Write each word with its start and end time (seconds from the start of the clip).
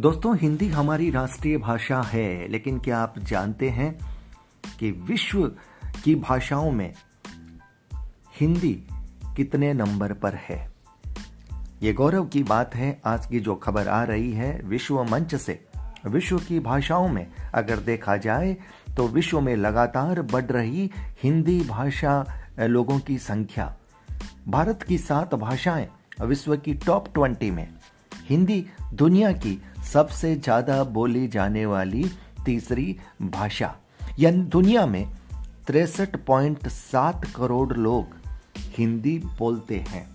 दोस्तों, 0.00 0.36
हिंदी 0.36 0.68
हमारी 0.68 1.10
राष्ट्रीय 1.10 1.56
भाषा 1.58 2.00
है, 2.02 2.48
लेकिन 2.48 2.78
क्या 2.78 2.98
आप 2.98 3.18
जानते 3.18 3.68
हैं 3.70 3.98
कि 4.78 4.90
विश्व 4.90 5.52
की 6.04 6.14
भाषाओं 6.14 6.70
में 6.70 6.94
हिंदी 8.40 8.86
कितने 9.36 9.72
नंबर 9.72 10.12
पर 10.12 10.34
है? 10.34 10.72
ये 11.82 11.92
गौरव 11.92 12.24
की 12.24 12.42
बात 12.42 12.74
है। 12.74 13.00
आज 13.06 13.26
की 13.26 13.40
जो 13.40 13.54
खबर 13.54 13.88
आ 13.88 14.02
रही 14.04 14.32
है, 14.32 14.60
विश्व 14.64 15.02
मंच 15.04 15.34
से। 15.34 15.66
विश्व 16.06 16.38
की 16.38 16.60
भाषाओं 16.60 17.08
में 17.08 17.26
अगर 17.54 17.76
देखा 17.76 18.16
जाए 18.16 18.56
तो 18.96 19.08
विश्व 19.08 19.40
में 19.40 19.56
लगातार 19.56 20.22
बढ़ 20.22 20.44
रही 20.44 20.90
हिंदी 21.22 21.60
भाषा 21.60 22.24
लोगों 22.60 22.98
की 22.98 23.18
संख्या। 23.18 23.76
भारत 24.48 24.82
की 24.82 24.98
सात 24.98 25.34
भाषाएँ 25.34 25.88
विश्व 26.20 26.56
की 26.56 26.74
टॉप 26.74 27.14
ट्वेंटी 27.14 27.50
में। 27.50 27.68
हिंदी 28.28 28.66
दुनिया 28.92 29.32
की 29.32 29.62
सबसे 29.92 30.34
ज़्यादा 30.36 30.82
बोली 30.86 31.26
जाने 31.28 31.64
वाली 31.66 32.04
तीसरी 32.44 32.96
भाषा। 33.22 33.74
यानी 34.18 34.42
दुनिया 34.48 34.86
में 34.86 35.04
तिरसठ 35.66 36.16
पॉइंट 36.26 36.68
सात 36.68 37.24
करोड़ 37.36 37.72
लोग 37.72 38.14
हिंदी 38.76 39.18
बोलते 39.38 39.76
हैं। 39.88 40.08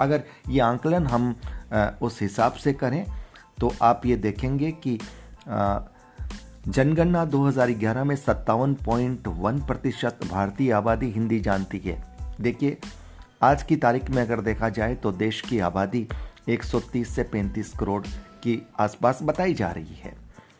अगर 0.00 0.22
ये 0.48 0.60
आंकलन 0.60 1.06
हम 1.06 1.34
उस 2.02 2.20
हिसाब 2.22 2.52
से 2.54 2.72
करें 2.74 3.04
तो 3.60 3.72
आप 3.82 4.06
ये 4.06 4.16
देखेंगे 4.18 4.70
कि 4.86 4.98
जनगणना 6.68 7.24
2011 7.26 8.04
में 8.04 8.14
सत्तावन 8.16 8.74
पॉइंट 8.84 9.28
वन 9.28 9.60
प्रतिशत 9.60 10.18
भारतीय 10.30 10.72
आबादी 10.72 11.10
हिंदी 11.10 11.40
जानती 11.40 11.78
है। 11.78 11.96
देखिए, 12.40 12.76
आज 13.42 13.62
की 13.62 13.76
तारीख 13.76 14.10
में 14.10 14.22
अगर 14.22 14.40
देखा 14.40 14.68
जाए 14.68 14.94
तो 14.94 15.12
देश 15.14 15.40
की 15.40 15.58
आबादी 15.60 16.06
130 16.50 17.04
से 17.06 17.24
35 17.24 17.72
करोड़ 17.78 18.02
की 18.42 18.66
आसपास 18.80 19.18
बताई 19.22 19.54
जा 19.54 19.70
रही 19.70 19.94
है। 19.94 20.14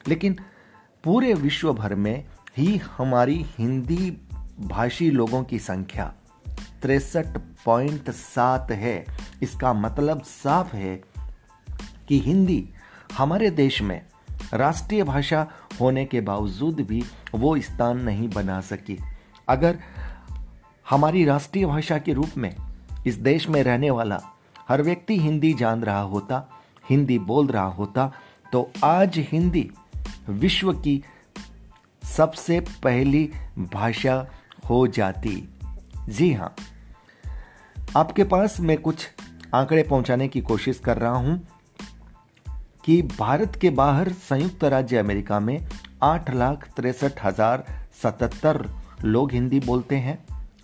लेकिन 0.09 0.37
पूरे 1.05 1.35
विश्व 1.35 1.73
भर 1.73 1.95
में 1.95 2.25
ही 2.59 2.77
हमारी 2.77 3.47
हिंदी 3.59 4.29
भाषी 4.61 5.11
लोगों 5.11 5.45
की 5.45 5.59
संख्या 5.59 6.15
तिरसठ 6.83 7.27
पॉइंट 7.65 8.11
सात 8.11 8.71
है। 8.71 9.05
इसका 9.43 9.73
मतलब 9.73 10.23
साफ़ 10.23 10.77
है 10.77 11.03
कि 12.09 12.21
हिंदी 12.21 12.69
हमारे 13.19 13.51
देश 13.51 13.83
में 13.83 14.07
राष्ट्रीय 14.55 15.03
भाषा 15.03 15.47
होने 15.81 16.05
के 16.05 16.21
बावजूद 16.21 16.81
भी 16.81 17.05
वो 17.35 17.61
स्थान 17.61 18.01
नहीं 18.01 18.29
बना 18.29 18.61
सकी। 18.61 18.99
अगर 19.49 19.79
हमारी 20.91 21.25
राष्ट्रीय 21.25 21.67
भाषा 21.67 21.99
के 21.99 22.13
रूप 22.13 22.31
में 22.37 22.57
इस 23.07 23.15
देश 23.15 23.49
में 23.49 23.63
रहने 23.63 23.91
वाला 23.91 24.23
हर 24.69 24.83
व्यक्ति 24.83 25.19
हिंदी 25.19 25.55
जान 25.55 25.83
रहा 25.83 26.01
होता 26.01 26.62
हिंदी 26.85 27.19
बोल 27.21 27.47
रहा 27.47 27.67
होता 27.71 28.11
तो 28.53 28.71
आज 28.85 29.19
हिंदी 29.33 29.69
विश्व 30.29 30.73
की 30.75 31.03
सबसे 32.03 32.59
पहली 32.83 33.25
भाषा 33.73 34.15
हो 34.69 34.87
जाती। 34.87 35.37
जी 36.09 36.33
हाँ। 36.33 36.55
आपके 37.97 38.25
पास 38.25 38.61
मैं 38.61 38.77
कुछ 38.79 39.09
आंकड़े 39.55 39.83
पहुँचाने 39.83 40.29
की 40.29 40.41
कोशिश 40.41 40.79
कर 40.79 40.99
रहा 40.99 41.17
हूँ 41.17 41.41
कि 42.85 43.01
भारत 43.19 43.59
के 43.61 43.71
बाहर 43.71 44.13
संयुक्त 44.21 44.65
राज्य 44.65 44.99
अमेरिका 44.99 45.41
में 45.41 45.59
आठ 46.03 46.35
लाख 46.35 46.67
तिरसठ 46.77 47.25
हज़ार 47.25 47.65
सतहत्तर 48.03 48.69
लोग 49.05 49.33
हिंदी 49.33 49.61
बोलते 49.61 49.97
हैं। 49.97 50.19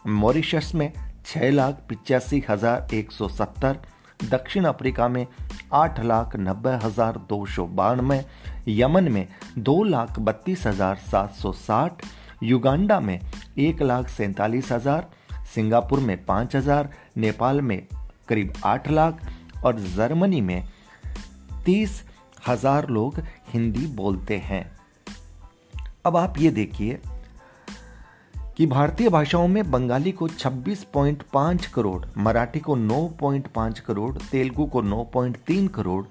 मॉरिशस 0.07 0.71
में 0.75 0.93
छह 1.27 1.51
लाख 1.51 1.83
पिचासी 1.89 2.43
हज़ार 2.49 2.95
एक 2.95 3.13
सौ 3.13 3.29
सत्तर। 3.29 3.79
दक्षिण 4.21 4.65
अफ्रीका 4.65 5.09
में 5.09 5.27
आठ 5.73 6.01
लाख 6.01 6.37
नब्बे 6.37 6.71
हज़ार 6.85 7.17
दो 7.29 7.45
सौ 7.47 7.65
बानवे, 7.67 8.25
यमन 8.69 9.13
में 9.13 9.27
दो 9.59 9.83
लाख 9.85 10.19
बत्तीस 10.19 10.67
हज़ार 10.67 10.97
सात 11.11 11.35
सौ 11.35 11.53
साठ, 11.53 12.05
युगांडा 12.43 12.99
में 13.01 13.21
एक 13.59 13.83
लाख 13.83 14.09
सैंतालीस 14.09 14.73
हज़ार, 14.73 15.09
सिंगापुर 15.55 16.01
में 16.01 16.25
पाँच 16.25 16.57
हज़ार, 16.57 16.91
नेपाल 17.17 17.61
में 17.61 17.83
करीब 18.29 18.53
आठ 18.65 18.91
लाख 18.91 19.21
और 19.65 19.81
जर्मनी 19.81 20.41
में 20.41 20.63
तीस 21.65 22.03
हज़ार 22.49 22.89
लोग 22.89 23.23
हिंदी 23.49 23.87
बोलते 23.87 24.37
हैं। 24.39 24.65
अब 26.07 26.17
आप 26.17 26.35
ये 26.39 26.51
देखिए 26.51 27.01
कि 28.59 28.67
भारतीय 28.67 29.09
भाषाओं 29.09 29.49
में 29.49 29.71
बंगाली 29.71 30.13
को 30.13 30.29
26.5 30.29 31.67
करोड़, 31.67 32.07
मराठी 32.17 32.61
को 32.61 32.77
9.5 32.77 33.79
करोड़, 33.79 34.19
तेलुगु 34.19 34.67
को 34.67 34.83
9.3 34.83 35.69
करोड़, 35.69 36.05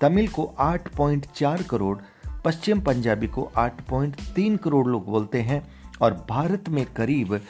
तमिल 0.00 0.28
को 0.28 0.44
8.4 0.58 1.62
करोड़, 1.62 1.96
पश्चिम 2.44 2.80
पंजाबी 2.80 3.26
को 3.26 3.50
8.3 3.56 4.56
करोड़ 4.56 4.86
लोग 4.86 5.06
बोलते 5.06 5.42
हैं 5.42 5.62
और 6.02 6.26
भारत 6.30 6.68
में 6.68 6.84
करीब 6.86 7.40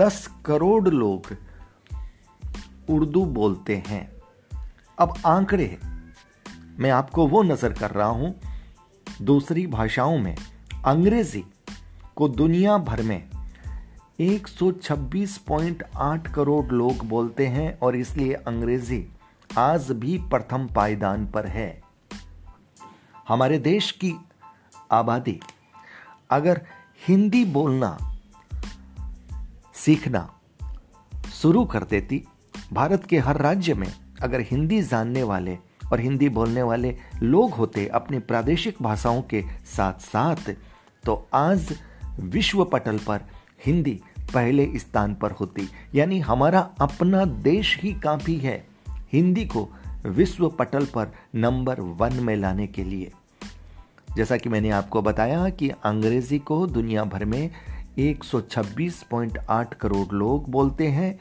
10 0.00 0.28
करोड़ 0.44 0.88
लोग 0.88 1.32
उर्दू 2.90 3.24
बोलते 3.24 3.82
हैं। 3.88 4.12
अब 4.98 5.14
आंकड़े 5.26 5.78
मैं 6.78 6.90
आपको 6.90 7.26
वो 7.26 7.42
नज़र 7.42 7.72
कर 7.72 7.90
रहा 7.90 8.08
हूँ, 8.08 8.34
दूसरी 9.22 9.66
भाषाओं 9.66 10.18
में, 10.18 10.36
अंग्रेज़ी 10.86 11.44
को 12.16 12.28
दुनिया 12.28 12.78
भर 12.78 13.02
में 13.02 13.37
126.8 14.20 16.34
करोड़ 16.34 16.66
लोग 16.66 17.08
बोलते 17.08 17.46
हैं 17.46 17.78
और 17.78 17.96
इसलिए 17.96 18.32
अंग्रेज़ी 18.32 19.06
आज 19.58 19.90
भी 19.90 20.18
प्रथम 20.18 20.68
पायदान 20.76 21.26
पर 21.26 21.46
है। 21.46 21.82
हमारे 23.28 23.58
देश 23.58 23.90
की 23.90 24.14
आबादी, 24.92 25.40
अगर 26.30 26.60
हिंदी 27.08 27.44
बोलना, 27.44 27.98
सीखना 29.74 30.34
शुरू 31.34 31.64
कर 31.64 31.84
देती, 31.84 32.24
भारत 32.72 33.04
के 33.04 33.18
हर 33.18 33.36
राज्य 33.36 33.74
में 33.74 33.92
अगर 34.22 34.40
हिंदी 34.40 34.82
जानने 34.82 35.22
वाले 35.22 35.58
और 35.92 36.00
हिंदी 36.00 36.28
बोलने 36.28 36.62
वाले 36.62 36.96
लोग 37.22 37.54
होते 37.54 37.86
अपनी 37.86 38.18
प्रादेशिक 38.18 38.76
भाषाओं 38.82 39.22
के 39.22 39.44
साथ 39.76 40.00
साथ 40.00 40.56
तो 41.04 41.28
आज 41.34 41.78
विश्व 42.20 42.64
पटल 42.64 42.98
पर 42.98 43.20
हिंदी 43.66 44.00
पहले 44.34 44.72
स्थान 44.76 45.14
पर 45.14 45.30
होती, 45.30 45.68
यानी 45.94 46.20
हमारा 46.20 46.70
अपना 46.80 47.24
देश 47.24 47.80
ही 47.82 47.92
काफ़ी 47.92 48.36
है। 48.36 48.66
हिंदी 49.12 49.44
को 49.46 49.68
विश्व 50.06 50.48
पटल 50.48 50.84
पर 50.84 51.12
नंबर 51.34 51.80
वन 51.80 52.12
में 52.12 52.36
लाने 52.36 52.66
के 52.66 52.84
लिए। 52.84 53.12
जैसा 54.16 54.36
कि 54.36 54.48
मैंने 54.48 54.70
आपको 54.70 55.02
बताया 55.02 55.48
कि 55.48 55.68
अंग्रेज़ी 55.68 56.38
को 56.38 56.66
दुनिया 56.66 57.04
भर 57.04 57.24
में 57.24 57.50
126.8 57.98 59.74
करोड़ 59.74 60.14
लोग 60.14 60.50
बोलते 60.50 60.88
हैं, 60.88 61.18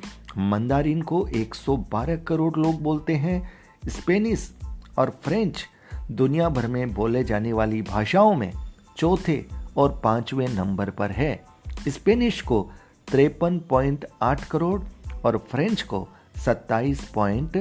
मंदारिन 0.49 1.01
को 1.01 1.27
112 1.27 2.15
करोड़ 2.15 2.59
लोग 2.59 2.81
बोलते 2.81 3.15
हैं, 3.15 3.51
स्पेनिश 3.87 4.55
और 4.97 5.19
फ्रेंच 5.23 5.65
दुनिया 6.11 6.49
भर 6.49 6.67
में 6.67 6.93
बोले 6.93 7.23
जाने 7.23 7.53
वाली 7.53 7.81
भाषाओं 7.81 8.35
में 8.35 8.53
चौथे 8.97 9.45
और 9.77 10.01
पाँचवें 10.03 10.47
नंबर 10.47 10.89
पर 10.89 11.11
है। 11.11 11.45
स्पेनिश 11.87 12.41
को 12.41 12.71
तिरपन 13.11 13.59
पॉइंट 13.59 14.05
आठ 14.21 14.43
करोड़ 14.45 14.81
और 15.25 15.37
फ्रेंच 15.51 15.81
को 15.81 16.07
सत्ताईस 16.45 17.03
पॉइंट 17.09 17.57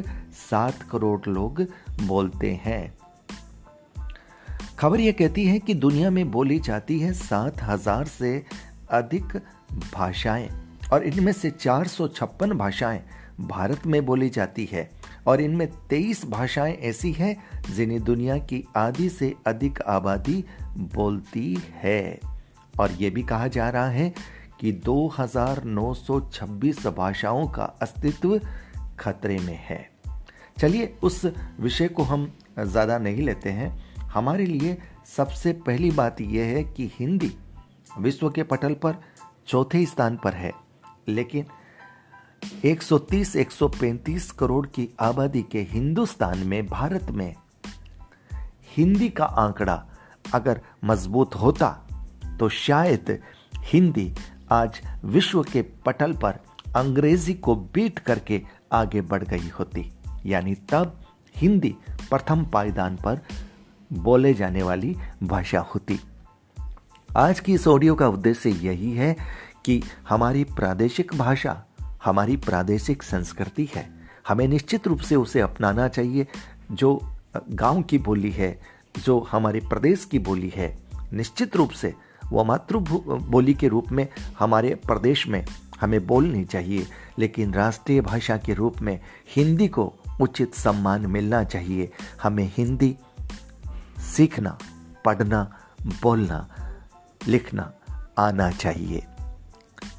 सात 0.51 0.83
करोड़ 0.83 1.29
लोग 1.29 1.61
बोलते 2.03 2.53
हैं। 2.65 2.95
खबर 4.79 5.01
यह 5.01 5.13
कहती 5.13 5.45
है 5.47 5.59
कि 5.59 5.75
दुनिया 5.75 6.11
में 6.11 6.31
बोली 6.31 6.59
जाती 6.61 6.99
है 7.01 7.13
सात 7.13 7.63
हज़ार 7.63 8.07
से 8.07 8.45
अधिक 8.91 9.37
भाषाएँ 9.95 10.49
और 10.93 11.03
इनमें 11.03 11.33
से 11.33 11.51
चार 11.51 11.87
सौ 11.87 12.09
छप्पन 12.09 12.53
भाषाएँ 12.53 13.03
भारत 13.41 13.87
में 13.87 14.05
बोली 14.07 14.29
जाती 14.31 14.69
है 14.73 14.91
और 15.27 15.41
इनमें 15.41 15.69
तेईस 15.89 16.25
भाषाएँ 16.27 16.75
ऐसी 16.75 17.13
हैं 17.13 17.37
जिन्हें 17.71 18.03
दुनिया 18.05 18.39
की 18.39 18.65
आधी 18.77 19.09
से 19.09 19.35
अधिक 19.47 19.83
आबादी 19.83 20.45
बोलती 20.95 21.63
है। 21.83 22.19
और 22.81 22.93
ये 22.93 23.11
भी 23.11 23.23
कहा 23.23 23.47
जा 23.49 23.69
रहा 23.71 23.89
है 23.89 24.15
कि 24.61 24.83
2926 24.85 26.87
भाषाओं 26.87 27.49
का 27.49 27.79
अस्तित्व 27.83 28.41
खतरे 28.99 29.39
में 29.39 29.61
है। 29.63 29.91
चलिए, 30.59 30.97
उस 31.03 31.27
विषय 31.61 31.89
को 31.89 32.03
हम 32.03 32.33
ज़्यादा 32.61 32.99
नहीं 32.99 33.23
लेते 33.23 33.51
हैं। 33.51 34.03
हमारे 34.03 34.47
लिए 34.47 34.79
सबसे 35.17 35.53
पहली 35.67 35.91
बात 35.91 36.21
यह 36.21 36.47
है 36.47 36.65
कि 36.65 36.91
हिंदी 36.95 37.33
विश्व 37.99 38.31
के 38.31 38.43
पटल 38.43 38.75
पर 38.75 38.95
चौथे 39.49 39.87
स्थान 39.87 40.17
पर 40.17 40.35
है, 40.35 40.53
लेकिन 41.09 41.45
130-135 42.65 44.31
करोड़ 44.31 44.67
की 44.67 44.89
आबादी 45.01 45.43
के 45.43 45.61
हिंदुस्तान 45.61 46.39
में, 46.39 46.67
भारत 46.67 47.11
में 47.11 47.35
हिंदी 48.77 49.09
का 49.09 49.25
आंकड़ा 49.25 49.87
अगर 50.35 50.61
मज़बूत 50.85 51.35
होता 51.35 51.89
तो 52.41 52.49
शायद 52.49 53.23
हिंदी 53.59 54.15
आज 54.51 54.81
विश्व 55.05 55.43
के 55.43 55.63
पटल 55.63 56.13
पर 56.13 56.35
अंग्रेज़ी 56.77 57.35
को 57.35 57.57
बीट 57.57 57.99
करके 57.99 58.43
आगे 58.73 59.01
बढ़ 59.01 59.25
गई 59.25 59.49
होती। 59.49 59.93
यानी 60.27 60.55
तब 60.55 61.01
हिंदी 61.37 61.77
प्रथम 62.11 62.45
पायदान 62.45 62.97
पर 62.97 63.21
बोले 63.93 64.35
जाने 64.35 64.63
वाली 64.63 64.97
भाषा 65.23 65.61
होती। 65.61 66.01
आज 67.17 67.41
की 67.41 67.55
इस 67.55 67.69
ऑडियो 67.69 67.95
का 67.95 68.09
उद्देश्य 68.09 68.51
यही 68.51 68.93
है 68.93 69.17
कि 69.65 69.83
हमारी 70.09 70.45
प्रादेशिक 70.45 71.15
भाषा, 71.15 71.65
हमारी 72.05 72.37
प्रादेशिक 72.37 73.03
संस्कृति 73.03 73.69
है। 73.75 73.91
हमें 74.29 74.49
निश्चित 74.49 74.87
रूप 74.87 74.99
से 74.99 75.17
उसे 75.17 75.41
अपनाना 75.41 75.89
चाहिए, 75.89 76.27
जो 76.73 77.15
गाँव 77.51 77.83
की 77.83 77.99
बोली 77.99 78.31
है, 78.31 78.61
जो 79.05 79.29
हमारे 79.31 79.61
प्रदेश 79.61 80.05
की 80.05 80.19
बोली 80.19 80.53
है। 80.57 80.79
निश्चित 81.13 81.57
रूप 81.57 81.71
से 81.71 81.95
वह 82.33 82.45
मातृ 82.45 82.79
बोली 82.79 83.55
के 83.55 83.69
रूप 83.69 83.93
में 83.93 84.07
हमारे 84.39 84.75
प्रदेश 84.87 85.27
में 85.29 85.45
हमें 85.81 86.07
बोलनी 86.07 86.45
चाहिए, 86.45 86.87
लेकिन 87.19 87.53
राष्ट्रीय 87.55 88.01
भाषा 88.01 88.37
के 88.37 88.55
रूप 88.55 88.81
में 88.83 88.99
हिंदी 89.37 89.69
को 89.69 89.93
उचित 90.21 90.55
सम्मान 90.55 91.07
मिलना 91.07 91.43
चाहिए। 91.45 91.91
हमें 92.23 92.51
हिंदी 92.57 92.97
सीखना, 94.07 94.59
पढ़ना, 95.05 95.43
बोलना, 96.03 96.49
लिखना 97.29 97.73
आना 98.19 98.51
चाहिए। 98.51 99.03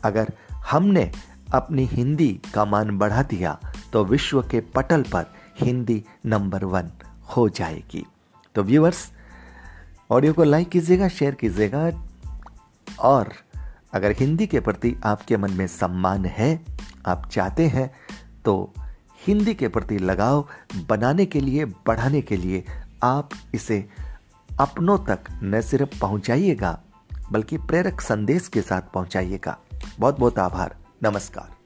अगर 0.04 0.32
हमने 0.72 1.12
अपनी 1.54 1.86
हिंदी 1.86 2.30
का 2.54 2.66
मान 2.66 2.98
बढ़ा 2.98 3.22
दिया 3.24 3.58
तो 3.94 4.04
विश्व 4.06 4.42
के 4.42 4.60
पटल 4.76 5.04
पर 5.04 5.26
हिंदी 5.60 6.04
नंबर 6.26 6.64
वन 6.66 6.92
हो 7.38 7.48
जाएगी। 7.50 8.06
तो 8.56 8.64
व्यूअर्स, 8.64 9.12
ऑडियो 10.12 10.34
को 10.34 10.44
लाइक 10.44 10.70
कीजिएगा, 10.70 11.08
शेयर 11.08 11.36
कीजिएगा 11.36 11.90
और 13.00 13.34
अगर 13.94 14.12
हिंदी 14.12 14.48
के 14.48 14.60
प्रति 14.60 14.96
आपके 15.06 15.38
मन 15.38 15.52
में 15.52 15.68
सम्मान 15.68 16.26
है, 16.26 16.66
आप 17.06 17.30
चाहते 17.32 17.68
हैं 17.68 17.96
तो 18.46 18.74
हिंदी 19.28 19.54
के 19.54 19.68
प्रति 19.68 19.98
लगाव 19.98 20.48
बनाने 20.90 21.26
के 21.26 21.42
लिए, 21.42 21.66
बढ़ाने 21.66 22.22
के 22.22 22.38
लिए 22.38 22.64
आप 23.04 23.30
इसे 23.54 23.90
अपनों 24.60 24.98
तक 24.98 25.20
न 25.44 25.62
सिर्फ़ 25.62 26.00
पहुंचाइएगा, 26.00 26.80
बल्कि 27.32 27.58
प्रेरक 27.58 28.02
संदेश 28.02 28.48
के 28.48 28.62
साथ 28.62 28.82
पहुंचाइएगा। 28.94 29.58
बहुत 30.00 30.20
बहुत 30.20 30.40
आभार। 30.40 30.76
नमस्कार। 31.04 31.57